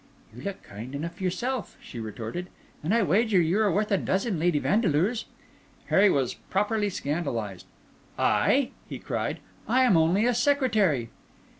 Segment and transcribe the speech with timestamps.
[0.35, 2.47] "You look kind enough yourself," she retorted;
[2.83, 5.25] "and I wager you are worth a dozen Lady Vandeleurs."
[5.89, 7.67] Harry was properly scandalised.
[8.17, 9.41] "I!" he cried.
[9.67, 11.11] "I am only a secretary!"